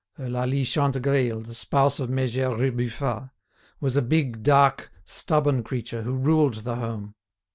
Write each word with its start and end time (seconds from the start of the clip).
Eulalie 0.17 0.63
Chantegreil, 0.65 1.41
the 1.41 1.53
spouse 1.53 1.99
of 1.99 2.09
méger 2.09 2.57
Rebufat, 2.57 3.29
was 3.79 3.95
a 3.95 4.01
big, 4.01 4.41
dark, 4.41 4.91
stubborn 5.05 5.61
creature, 5.61 6.01
who 6.01 6.15
ruled 6.15 6.63
the 6.63 6.77
home. 6.77 7.13